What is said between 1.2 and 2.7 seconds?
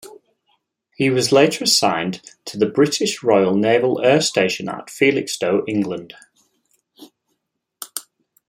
later assigned to the